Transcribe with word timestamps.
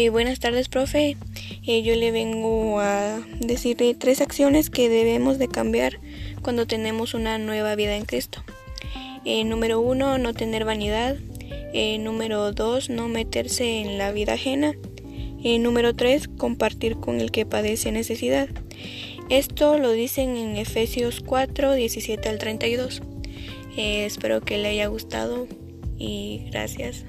Eh, 0.00 0.10
buenas 0.10 0.38
tardes, 0.38 0.68
profe. 0.68 1.16
Eh, 1.66 1.82
yo 1.82 1.96
le 1.96 2.12
vengo 2.12 2.78
a 2.78 3.18
decirle 3.40 3.96
tres 3.96 4.20
acciones 4.20 4.70
que 4.70 4.88
debemos 4.88 5.38
de 5.38 5.48
cambiar 5.48 5.98
cuando 6.40 6.68
tenemos 6.68 7.14
una 7.14 7.36
nueva 7.38 7.74
vida 7.74 7.96
en 7.96 8.04
Cristo. 8.04 8.44
Eh, 9.24 9.42
número 9.42 9.80
uno, 9.80 10.16
no 10.18 10.34
tener 10.34 10.64
vanidad. 10.64 11.16
Eh, 11.74 11.98
número 11.98 12.52
dos, 12.52 12.90
no 12.90 13.08
meterse 13.08 13.80
en 13.80 13.98
la 13.98 14.12
vida 14.12 14.34
ajena. 14.34 14.72
número 15.42 15.96
tres, 15.96 16.28
compartir 16.28 16.98
con 16.98 17.20
el 17.20 17.32
que 17.32 17.44
padece 17.44 17.90
necesidad. 17.90 18.48
Esto 19.30 19.78
lo 19.78 19.90
dicen 19.90 20.36
en 20.36 20.56
Efesios 20.58 21.24
4, 21.26 21.74
17 21.74 22.28
al 22.28 22.38
32. 22.38 23.02
espero 23.76 24.42
que 24.42 24.58
le 24.58 24.68
haya 24.68 24.86
gustado 24.86 25.48
y 25.98 26.42
gracias. 26.52 27.04